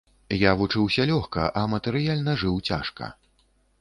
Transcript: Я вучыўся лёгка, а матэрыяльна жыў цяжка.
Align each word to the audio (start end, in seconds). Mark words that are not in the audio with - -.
Я 0.43 0.51
вучыўся 0.61 1.05
лёгка, 1.11 1.43
а 1.61 1.65
матэрыяльна 1.73 2.33
жыў 2.45 2.59
цяжка. 2.71 3.15